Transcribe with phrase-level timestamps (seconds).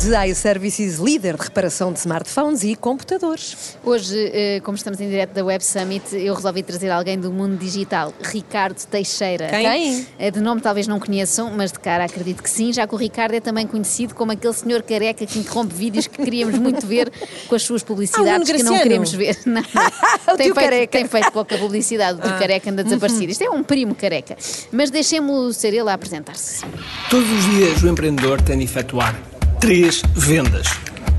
[0.00, 3.76] Com o apoio de iServices, líder de reparação de smartphones e computadores.
[3.84, 7.56] Hoje, eh, como estamos em direto da Web Summit, eu resolvi trazer alguém do mundo
[7.58, 9.48] digital, Ricardo Teixeira.
[9.48, 10.06] Quem?
[10.18, 12.98] Eh, De nome talvez não conheçam, mas de cara acredito que sim, já que o
[12.98, 17.10] Ricardo é também conhecido como aquele senhor careca que interrompe vídeos que queríamos muito ver
[17.48, 19.36] com as suas publicidades Ah, o que não queremos ver.
[19.44, 19.62] Não,
[20.32, 20.92] O tem, feito, careca.
[20.98, 23.32] tem feito pouca publicidade, o tio careca anda desaparecido.
[23.32, 24.36] Isto é um primo careca.
[24.70, 26.64] Mas deixemos-lo ser ele a apresentar-se.
[27.10, 29.16] Todos os dias o empreendedor tem de efetuar
[29.60, 30.66] três vendas: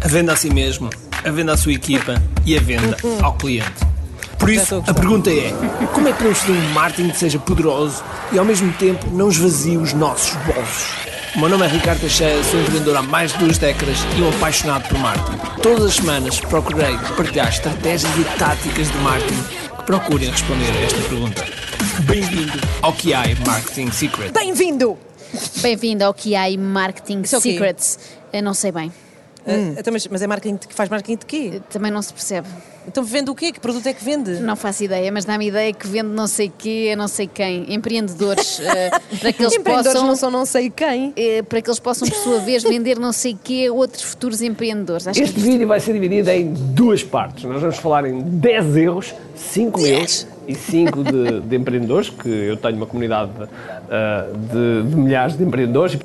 [0.01, 0.89] a venda a si mesmo,
[1.23, 3.87] a venda à sua equipa e a venda ao cliente.
[4.37, 5.51] Por isso, a pergunta é:
[5.93, 9.29] como é que podemos fazer um marketing que seja poderoso e ao mesmo tempo não
[9.29, 11.09] esvazie os nossos bolsos?
[11.35, 14.29] O meu nome é Ricardo Teixeira, sou empreendedor há mais de duas décadas e um
[14.29, 15.61] apaixonado por marketing.
[15.61, 19.43] Todas as semanas procurei partilhar estratégias e táticas de marketing
[19.77, 21.45] que procurem responder a esta pergunta.
[22.05, 24.31] Bem-vindo ao QI Marketing Secret.
[24.31, 24.97] Bem-vindo!
[25.61, 27.39] Bem-vindo ao QI Marketing é?
[27.39, 27.99] Secrets.
[28.33, 28.91] Eu não sei bem.
[29.47, 31.61] Ah, então, mas, mas é marketing de- que faz marketing de quê?
[31.69, 32.47] Também não se percebe.
[32.87, 33.51] Então vende o quê?
[33.51, 34.31] Que produto é que vende?
[34.41, 37.73] Não faço ideia, mas dá-me ideia que vende não sei quê, a não sei quem,
[37.73, 40.07] empreendedores, eh, para que eles Empreendedores possam.
[40.07, 41.13] não são não sei quem.
[41.15, 44.41] eh, para que eles possam, por sua vez, vender não sei quê a outros futuros
[44.41, 45.07] empreendedores.
[45.07, 47.43] Acho Este que vídeo vai ser dividido em duas partes.
[47.45, 52.57] Nós vamos falar em 10 erros, 5 meus e 5 de, de empreendedores, que eu
[52.57, 53.31] tenho uma comunidade
[53.89, 55.97] ah, de, de milhares de empreendedores.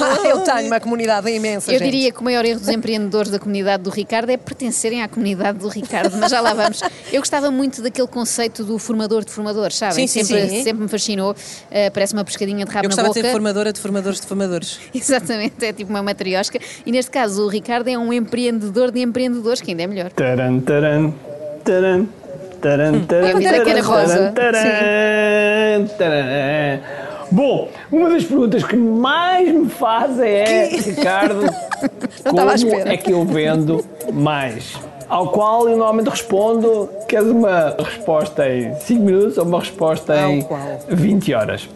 [0.00, 1.90] Ah, eu tenho uma comunidade imensa, eu gente.
[1.90, 5.58] diria que o maior erro dos empreendedores da comunidade do Ricardo é pertencerem à comunidade
[5.58, 6.80] do Ricardo, mas já lá vamos.
[7.12, 10.06] Eu gostava muito daquele conceito do formador de formadores, sabem?
[10.06, 10.62] Sim, sim, sempre, sim.
[10.62, 11.34] sempre me fascinou.
[11.70, 13.20] Eh, parece uma pescadinha de rabo Eu na gostava boca.
[13.20, 14.78] de ser formadora de formadores de formadores.
[14.94, 16.58] Exatamente, é tipo uma matriosca.
[16.84, 20.10] E neste caso, o Ricardo é um empreendedor de empreendedores, que ainda é melhor.
[20.12, 21.12] Taran, taran,
[21.64, 22.06] taran,
[22.60, 24.32] taran, taran, Eu pensei que era taran, rosa.
[24.32, 26.80] taran, taran.
[27.30, 31.46] Bom, uma das perguntas que mais me fazem é, Ricardo,
[32.24, 32.40] como
[32.88, 34.74] é que eu vendo mais?
[35.08, 40.42] Ao qual eu normalmente respondo, queres uma resposta em 5 minutos ou uma resposta em
[40.42, 40.60] qual?
[40.88, 41.68] 20 horas?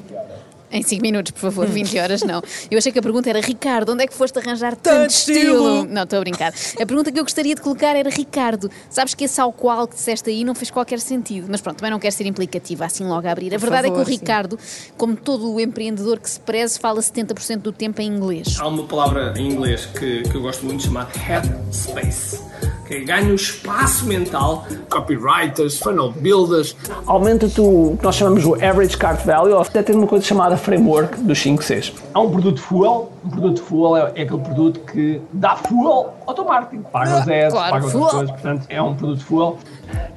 [0.73, 2.41] Em 5 minutos, por favor, 20 horas não.
[2.71, 5.85] Eu achei que a pergunta era Ricardo, onde é que foste arranjar tanto, estilo?
[5.85, 6.53] Não, estou a brincar.
[6.81, 8.71] A pergunta que eu gostaria de colocar era Ricardo.
[8.89, 11.49] Sabes que esse ao qual que disseste aí não fez qualquer sentido.
[11.51, 13.53] Mas pronto, também não quero ser implicativa assim logo a abrir.
[13.55, 14.21] A verdade é favor, que o sim.
[14.21, 14.59] Ricardo,
[14.97, 18.57] como todo o empreendedor que se preze, fala 70% do tempo em inglês.
[18.59, 22.41] Há uma palavra em inglês que, que eu gosto muito chamada headspace.
[22.91, 26.75] Que ganha o espaço mental, copywriters, funnel builders.
[27.07, 30.57] Aumenta-te o que nós chamamos o average cart value, ou até tem uma coisa chamada
[30.57, 31.93] framework dos 5 Cs.
[32.13, 36.35] Há um produto fuel, um produto fuel é, é aquele produto que dá fuel ao
[36.35, 36.83] teu marketing.
[36.91, 38.03] Paga os ads, Claro, paga fuel.
[38.03, 39.59] outras coisas, portanto é um produto fuel.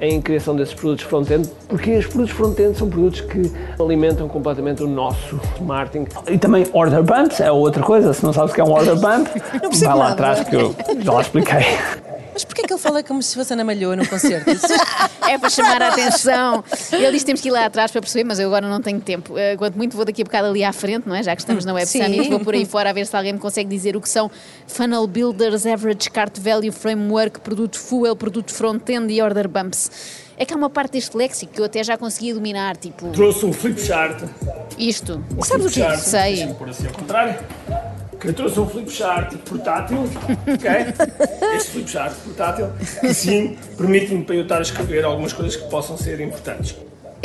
[0.00, 4.88] Em criação desses produtos front-end, porque os produtos front-end são produtos que alimentam completamente o
[4.88, 6.08] nosso marketing.
[6.28, 8.96] E também order bumps é outra coisa, se não sabes o que é um order
[8.96, 9.28] bump,
[9.78, 10.12] vai lá nada.
[10.12, 11.64] atrás que eu já lá expliquei.
[12.34, 14.50] Mas porquê é que ele fala como se fosse Ana Malhoa num concerto?
[15.26, 16.62] É para chamar a atenção.
[16.92, 19.00] Ele disse que temos que ir lá atrás para perceber, mas eu agora não tenho
[19.00, 19.38] tempo.
[19.38, 21.22] Eh, Quanto muito vou daqui a bocado ali à frente, não é?
[21.22, 22.02] Já que estamos na Web Sim.
[22.02, 24.30] Summit, vou por aí fora a ver se alguém me consegue dizer o que são
[24.66, 29.90] Funnel Builders, Average Cart Value Framework, Produto Fuel, Produto Front-End e Order Bumps.
[30.36, 33.46] É que há uma parte deste léxico que eu até já conseguia dominar, tipo Trouxe
[33.46, 34.20] um flip chart.
[34.76, 35.24] isto.
[35.42, 36.10] Sabes o que é isso?
[36.10, 36.34] Sei.
[36.34, 37.38] Deixa-me pôr assim ao contrário.
[38.24, 41.56] Eu trouxe um flip chart portátil, ok?
[41.56, 42.68] Este flip chart portátil,
[43.00, 46.74] que sim, permite-me para eu estar a escrever algumas coisas que possam ser importantes.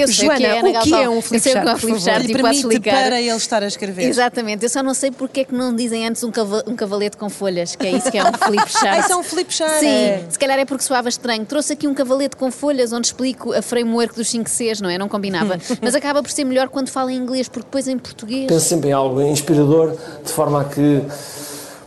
[0.01, 1.55] Eu sei Joana, o que é, Ana o que é um Eu flip sei o
[1.55, 2.91] que é um chart, flip chart e permite explicar.
[3.05, 4.03] para ele estar a escrever.
[4.07, 7.17] Exatamente, eu só não sei porque é que não dizem antes um, cava- um cavalete
[7.17, 8.85] com folhas, que é isso que é um flip chart.
[8.87, 9.79] Ah, isso é um flip chart.
[9.79, 10.23] Sim, É.
[10.29, 11.45] se calhar é porque soava estranho.
[11.45, 14.97] Trouxe aqui um cavalete com folhas onde explico a framework dos 5 Cs, não é?
[14.97, 15.57] Não combinava.
[15.81, 18.47] Mas acaba por ser melhor quando fala em inglês, porque depois em português.
[18.47, 21.01] Penso sempre em algo inspirador, de forma a que,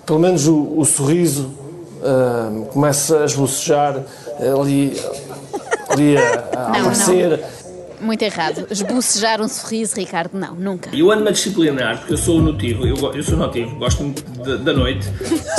[0.06, 1.53] pelo menos, o, o sorriso
[2.03, 4.03] ah, comece a esbocejar
[4.60, 4.97] ali,
[5.88, 7.44] ali a, a Não, aparecer.
[8.03, 8.66] Muito errado.
[8.71, 10.91] Esbocejar um sorriso, Ricardo, não, nunca.
[10.93, 14.03] E eu ando-me a disciplinar, porque eu sou notivo, eu, go- eu sou notivo, gosto
[14.03, 15.07] muito da- da noite.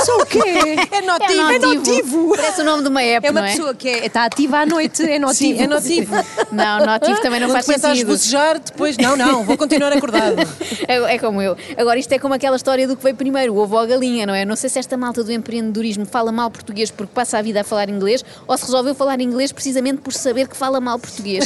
[0.06, 0.40] Só o quê?
[0.92, 1.51] É notivo.
[1.51, 2.36] É notivo.
[2.36, 3.51] Parece o nome de uma app, É uma não é?
[3.51, 5.57] pessoa que é- está ativa à noite, é notivo.
[5.57, 6.13] Sim, é notivo.
[6.51, 8.12] Não, notivo também não Quando faz começa a sentido.
[8.12, 10.36] esbocejar, depois, não, não, vou continuar acordado.
[10.88, 11.56] É, é como eu.
[11.78, 14.25] Agora, isto é como aquela história do que veio primeiro, o ovo ou a galinha,
[14.25, 14.44] não é?
[14.44, 17.63] Não sei se esta malta do empreendedorismo fala mal português porque passa a vida a
[17.63, 21.45] falar inglês ou se resolveu falar inglês precisamente por saber que fala mal português.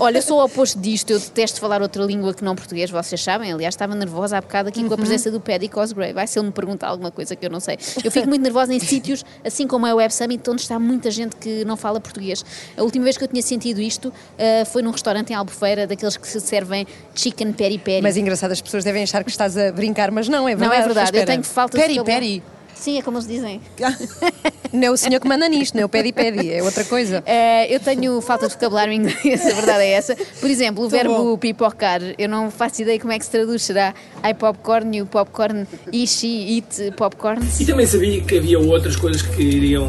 [0.00, 3.22] Olha, eu sou sou oposto disto, eu detesto falar outra língua que não português, vocês
[3.22, 3.50] sabem.
[3.52, 6.12] Aliás, estava nervosa há bocado aqui com a presença do Paddy Cosgrave.
[6.12, 7.78] Vai se ele me perguntar alguma coisa que eu não sei.
[8.04, 11.10] Eu fico muito nervosa em sítios, assim como é o Web Summit, onde está muita
[11.10, 12.44] gente que não fala português.
[12.76, 16.16] A última vez que eu tinha sentido isto uh, foi num restaurante em Albufeira, daqueles
[16.16, 18.02] que se servem chicken peri peri.
[18.02, 20.82] Mas engraçado, as pessoas devem achar que estás a brincar, mas não, é não verdade.
[20.82, 22.42] é verdade, eu tenho falta de Peri, vocabulário.
[22.42, 22.55] peri.
[22.78, 23.60] Sim, é como eles dizem.
[24.72, 27.22] Não é o senhor que manda nisto, não é o pedi pedi, é outra coisa.
[27.24, 30.16] Eh, eu tenho falta de vocabulário em inglês, a verdade é essa.
[30.40, 31.38] Por exemplo, o verbo bom.
[31.38, 33.62] pipocar, eu não faço ideia como é que se traduz.
[33.62, 33.94] Será
[34.28, 37.40] I popcorn, you popcorn, e she eat popcorn?
[37.58, 39.86] E também sabia que havia outras coisas que iriam,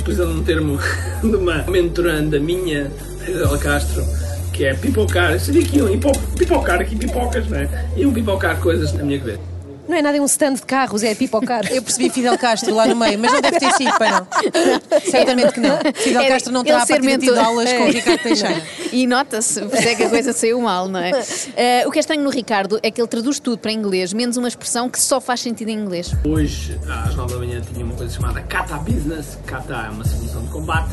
[0.00, 0.78] utilizando um termo
[1.22, 2.90] de uma mentoranda minha,
[3.28, 4.04] Isabela Castro,
[4.52, 5.32] que é pipocar.
[5.32, 5.88] Eu sabia que iam
[6.36, 7.68] pipocar aqui pipocas, não é?
[7.96, 9.55] Iam pipocar coisas na minha cabeça.
[9.88, 11.64] Não é nada, é um stand de carros, é pipocar.
[11.72, 14.26] Eu percebi Fidel Castro lá no meio, mas não deve ter sido, pai não.
[15.10, 15.78] Certamente que não.
[15.94, 17.38] Fidel Era Castro não ser partido tido mentor.
[17.38, 18.62] aulas com o Ricardo Teixeira.
[18.92, 21.12] E nota-se, por isso é que a coisa saiu mal, não é?
[21.56, 24.36] Eh, o que é estranho no Ricardo é que ele traduz tudo para inglês, menos
[24.36, 26.12] uma expressão que só faz sentido em inglês.
[26.24, 29.38] Hoje, às 9 da manhã, tinha uma coisa chamada Kata Business.
[29.46, 30.90] Kata é uma simulação de combate.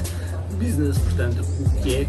[0.51, 2.07] Business, portanto, o que é?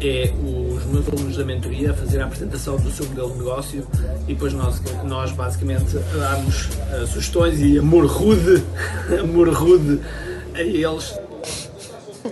[0.00, 0.30] É
[0.76, 3.86] os meus alunos da mentoria a fazer a apresentação do seu modelo de negócio
[4.28, 8.62] e depois nós, nós basicamente darmos eh, sugestões e amor rude,
[9.18, 10.00] amor rude
[10.54, 11.14] a eles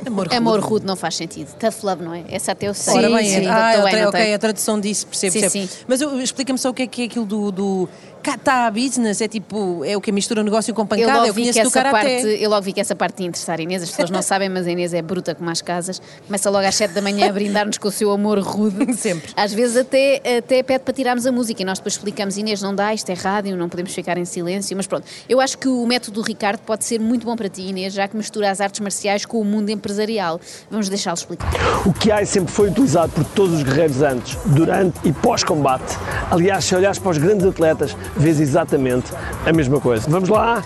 [0.06, 0.68] Amor, Amor rude.
[0.72, 1.54] rude não faz sentido.
[1.54, 2.24] Tough love, não é?
[2.28, 2.94] Essa até eu sei.
[2.94, 5.66] Ora bem, sim, ah, bem, ok, a tradução disso, percebo, Sim, percebo.
[5.68, 5.78] sim.
[5.86, 7.88] Mas explica-me só o que é que é aquilo do, do
[8.24, 11.40] kata business, é tipo, é o que mistura negócio com Eu pancada, eu, logo, vi
[11.42, 13.90] conheço que do parte, eu logo vi que essa parte ia interessar a Inês, as
[13.90, 16.00] pessoas não sabem, mas a Inês é bruta como as casas.
[16.26, 18.92] Começa logo às 7 da manhã a brindar-nos com o seu amor rude.
[18.96, 19.30] Sempre.
[19.36, 22.74] Às vezes até, até pede para tirarmos a música e nós depois explicamos, Inês, não
[22.74, 25.06] dá, isto é rádio, não podemos ficar em silêncio, mas pronto.
[25.28, 28.08] Eu acho que o método do Ricardo pode ser muito bom para ti, Inês, já
[28.08, 30.40] que mistura as artes marciais com o mundo empresarial.
[30.70, 31.52] Vamos deixá-lo explicar.
[31.84, 35.98] O Kiai sempre foi utilizado por todos os guerreiros antes, durante e pós-combate.
[36.30, 39.12] Aliás, se olhares para os grandes atletas, vês exatamente
[39.46, 40.04] a mesma coisa.
[40.08, 40.62] Vamos lá?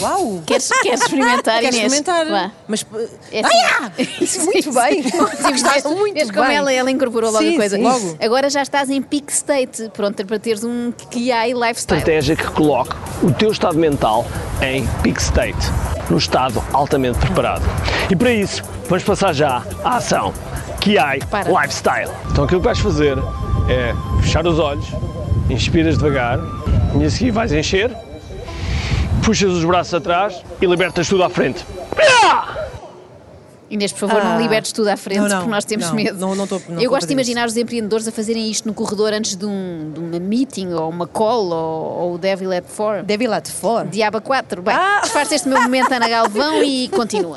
[0.00, 0.42] Uau!
[0.46, 1.92] Queres, queres experimentar, Queres Inês?
[1.92, 2.26] experimentar?
[2.28, 2.52] Vá.
[2.68, 2.86] Mas
[3.32, 3.90] É Ah!
[3.98, 4.44] assim.
[4.44, 5.02] Muito bem.
[5.02, 6.56] Sim, Estás vês- muito vês como bem.
[6.56, 7.76] ela, ela incorporou logo Sim, a coisa.
[7.76, 7.82] sim.
[7.82, 8.16] Logo.
[8.20, 11.98] Agora já estás em peak state, pronto para teres um Kiai lifestyle.
[11.98, 14.24] Estratégia que coloque o teu estado mental
[14.62, 15.56] em peak state,
[16.10, 17.62] no estado altamente preparado.
[18.08, 20.32] E para isso, vamos passar já à ação
[20.80, 21.50] Kiai Para.
[21.50, 22.10] Lifestyle.
[22.30, 23.18] Então aquilo que vais fazer
[23.68, 24.86] é fechar os olhos,
[25.50, 26.38] inspiras devagar,
[27.00, 27.90] e a seguir vais encher,
[29.24, 31.64] puxas os braços atrás e libertas tudo à frente.
[33.70, 34.38] Inês, por favor, não Ah.
[34.38, 36.18] libertes tudo à frente, Não, não, porque nós temos não, medo.
[36.18, 39.12] não, não tô- não Eu gosto de imaginar os empreendedores a fazerem isto no corredor
[39.12, 43.02] antes de, um, de uma meeting, ou uma call, ou, o Devil at Four.
[43.02, 43.86] Deve ir lá de fora.
[43.86, 44.62] Diaba 4.
[44.62, 45.02] Bem, Ah!
[45.04, 47.36] faz este meu momento, Ana Galvão, e continua.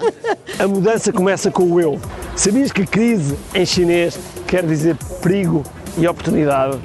[0.58, 2.00] A mudança começa com o eu.
[2.38, 4.18] Sabias que crise em chinês
[4.48, 5.64] quer dizer perigo
[5.98, 6.78] e oportunidade?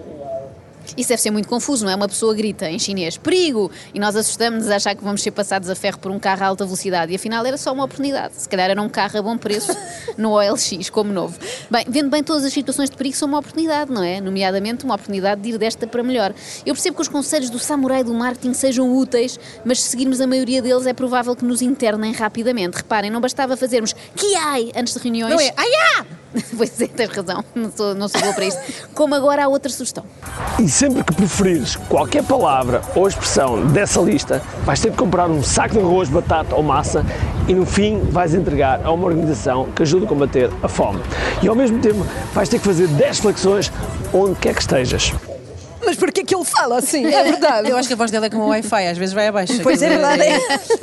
[0.96, 1.94] Isso deve ser muito confuso, não é?
[1.94, 3.70] Uma pessoa grita em chinês, perigo!
[3.94, 6.46] E nós assustamos-nos a achar que vamos ser passados a ferro por um carro a
[6.46, 7.12] alta velocidade.
[7.12, 8.34] E afinal era só uma oportunidade.
[8.36, 9.76] Se calhar era um carro a bom preço
[10.16, 11.38] no OLX, como novo.
[11.70, 14.20] Bem, vendo bem todas as situações de perigo são uma oportunidade, não é?
[14.20, 16.34] Nomeadamente uma oportunidade de ir desta para melhor.
[16.64, 20.26] Eu percebo que os conselhos do samurai do marketing sejam úteis, mas se seguirmos a
[20.26, 22.76] maioria deles é provável que nos internem rapidamente.
[22.76, 25.32] Reparem, não bastava fazermos Kiai antes de reuniões.
[25.32, 25.52] Não é?
[25.56, 26.06] Ai,
[26.56, 28.60] pois é, tens razão, não sou, não sou boa para isto.
[28.94, 30.04] Como agora há outra sugestão.
[30.58, 35.42] E sempre que preferires qualquer palavra ou expressão dessa lista, vais ter de comprar um
[35.42, 37.04] saco de arroz, batata ou massa
[37.48, 41.00] e no fim vais entregar a uma organização que ajuda a combater a fome.
[41.42, 43.72] E ao mesmo tempo vais ter que fazer 10 flexões
[44.12, 45.12] onde quer que estejas.
[45.96, 47.06] Mas porquê que ele fala assim?
[47.06, 47.70] É verdade.
[47.70, 49.54] Eu acho que a voz dela é como o Wi-Fi, às vezes vai abaixo.
[49.62, 50.40] Pois é Aquilo verdade.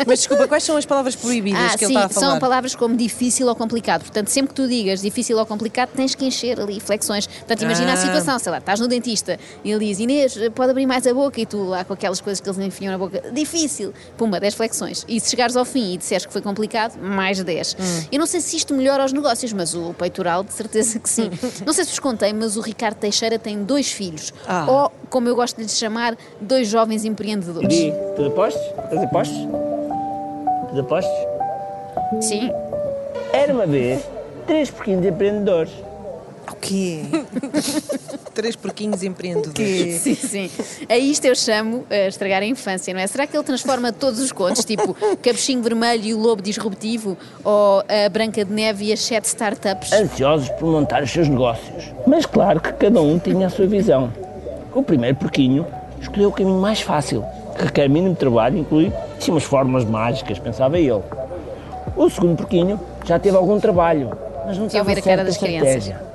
[0.08, 2.27] Mas desculpa, quais são as palavras proibidas Ah, que sim, ele está a falar?
[2.32, 4.01] são palavras como difícil ou complicado.
[4.01, 7.27] Portanto, sempre que tu digas difícil ou complicado, tens que encher ali flexões.
[7.27, 7.98] Portanto, imagina a Ah.
[7.98, 11.39] situação, sei lá, estás no dentista e ele diz Inês, pode abrir mais a boca
[11.39, 15.05] e tu lá com aquelas coisas que eles enfiam na boca, difícil, pumba, 10 flexões.
[15.08, 17.75] E se chegares ao fim e disseres que foi complicado, mais 10.
[17.79, 18.03] Hum.
[18.12, 21.29] Eu não sei se isto melhora os negócios, mas o peitoral de certeza que sim.
[21.65, 24.34] não sei se vos contei, mas o Ricardo Teixeira tem dois filhos.
[24.48, 24.65] Ah.
[24.67, 27.69] Ou, como eu gosto de lhes chamar, dois jovens empreendedores.
[27.69, 28.62] Di, tu apostes?
[28.62, 29.38] Estás apostes?
[30.74, 31.27] Tu apostes?
[32.22, 32.51] Sim.
[33.31, 34.01] Era uma vez
[34.45, 35.72] três porquinhos empreendedores.
[36.51, 37.01] O quê?
[38.33, 40.01] Três porquinhos empreendedores.
[40.01, 40.50] Sim, sim.
[40.89, 43.07] A isto eu chamo a estragar a infância, não é?
[43.07, 47.83] Será que ele transforma todos os contos, tipo Capuchinho Vermelho e o Lobo Disruptivo, ou
[47.88, 49.93] a Branca de Neve e as Sete Startups?
[49.93, 51.86] ansiosos por montar os seus negócios.
[52.05, 54.12] Mas claro que cada um tinha a sua visão.
[54.75, 55.65] O primeiro porquinho
[56.01, 57.23] escolheu o caminho mais fácil,
[57.57, 61.01] que requer mínimo trabalho e inclui sim, umas fórmulas mágicas, pensava ele.
[61.95, 64.11] O segundo porquinho já teve algum trabalho
[64.45, 65.87] Mas não de eu ver a estava cara das certa a crianças.
[65.87, 66.13] estratégia.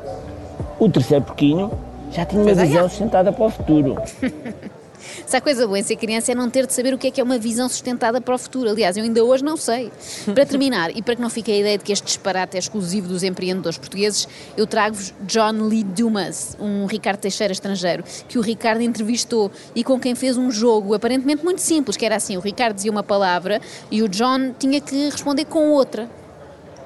[0.78, 1.70] O terceiro porquinho
[2.10, 3.96] já tinha uma Pois é, visão sustentada para o futuro.
[5.26, 7.11] Se há coisa boa em ser criança é não ter de saber o que é
[7.11, 8.71] que é uma visão sustentada para o futuro.
[8.71, 9.93] Aliás, eu ainda hoje não sei.
[10.35, 13.09] Para terminar, e para que não fique a ideia de que este disparate é exclusivo
[13.09, 18.83] dos empreendedores portugueses, eu trago-vos John Lee Dumas, um Ricardo Teixeira estrangeiro, que o Ricardo
[18.83, 22.76] entrevistou e com quem fez um jogo aparentemente muito simples, que era assim, o Ricardo
[22.76, 26.09] dizia uma palavra e o John tinha que responder com outra.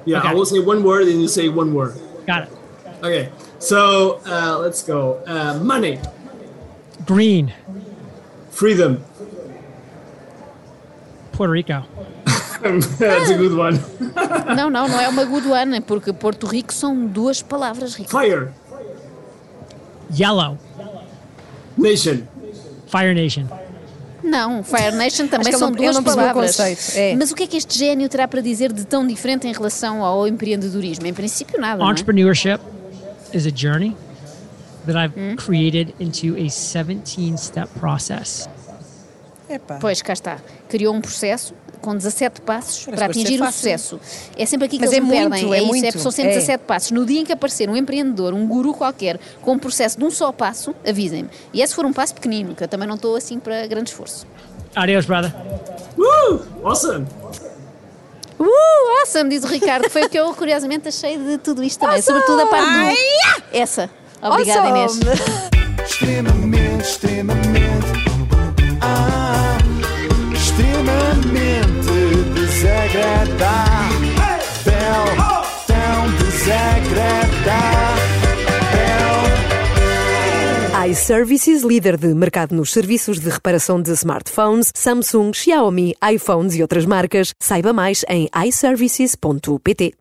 [0.05, 1.95] Yeah, I will say one word and you say one word.
[2.27, 2.63] Got it.
[3.01, 3.29] Okay,
[3.59, 5.19] so uh, let's go.
[5.25, 5.99] Uh, money,
[7.05, 7.53] Green.
[8.53, 8.97] Freedom.
[11.31, 11.85] Puerto Rico.
[12.99, 13.79] That's a good one.
[14.55, 18.09] Não, não, não é uma good one, porque Porto Rico são duas palavras, Rico.
[18.09, 18.49] Fire,
[20.17, 20.57] Yellow.
[21.77, 22.19] nation,
[22.87, 23.47] Fire Nation.
[24.23, 26.57] Não, Fire Nation também são não- duas o palavras.
[26.95, 27.15] é.
[27.17, 30.01] Mas o que é que este gênio terá para dizer de tão diferente em relação
[30.05, 31.05] ao empreendedorismo?
[31.05, 31.79] Em princípio, nada.
[31.79, 31.91] não é?
[31.91, 32.59] Entrepreneurship
[33.33, 33.97] is a journey
[34.85, 35.35] that I've Hmm?
[35.35, 38.47] created into a 17 step process.
[39.49, 39.77] Epá.
[39.79, 40.37] Pois, cá está.
[40.69, 43.99] Criou um processo com 17 passos Parece para atingir ser o sucesso.
[44.37, 45.53] É sempre aqui que Mas eles é me muito, perdem.
[45.53, 45.99] é isso, muito.
[45.99, 46.35] são sempre É.
[46.35, 46.91] 17 passos.
[46.91, 50.09] No dia em que aparecer um empreendedor, um guru qualquer, com um processo de um
[50.09, 51.29] só passo, avisem-me.
[51.53, 53.89] E é se for um passo pequenino, que eu também não estou assim para grande
[53.89, 54.25] esforço.
[54.75, 55.33] Adios, brother.
[55.97, 56.41] Woo!
[56.63, 57.05] Awesome.
[58.39, 59.89] Uh, awesome, diz o Ricardo.
[59.89, 62.01] Foi o que eu curiosamente achei de tudo isto também.
[62.01, 63.43] Sobretudo a parte do.
[63.57, 63.89] Essa.
[64.23, 64.99] Obrigada, Inês.
[65.85, 67.87] Extremamente, extremamente.
[68.81, 69.57] Ah,
[70.33, 74.03] extremamente desagradável.
[75.67, 78.03] Tão desagradável.
[80.89, 86.85] iServices, líder de mercado nos serviços de reparação de smartphones, Samsung, Xiaomi, iPhones e outras
[86.85, 87.33] marcas.
[87.39, 89.93] Saiba mais em iServices.pt.